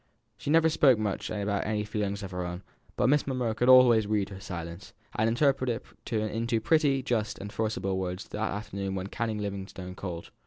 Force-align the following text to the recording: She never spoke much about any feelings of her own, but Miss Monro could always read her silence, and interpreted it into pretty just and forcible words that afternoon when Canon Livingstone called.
She 0.35 0.49
never 0.49 0.67
spoke 0.67 0.97
much 0.97 1.29
about 1.29 1.63
any 1.63 1.83
feelings 1.83 2.23
of 2.23 2.31
her 2.31 2.43
own, 2.43 2.63
but 2.95 3.07
Miss 3.07 3.27
Monro 3.27 3.53
could 3.53 3.69
always 3.69 4.07
read 4.07 4.29
her 4.29 4.39
silence, 4.39 4.93
and 5.15 5.29
interpreted 5.29 5.83
it 6.09 6.11
into 6.11 6.59
pretty 6.59 7.03
just 7.03 7.37
and 7.37 7.53
forcible 7.53 7.99
words 7.99 8.27
that 8.29 8.51
afternoon 8.51 8.95
when 8.95 9.05
Canon 9.09 9.37
Livingstone 9.37 9.93
called. 9.93 10.31